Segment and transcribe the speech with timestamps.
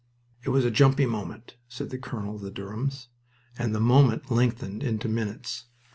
[0.41, 3.09] "It was a jumpy moment," said the colonel of the Durhams,
[3.55, 5.65] and the moment lengthened into minutes.